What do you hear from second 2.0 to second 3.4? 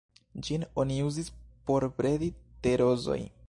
bredi te-rozoj.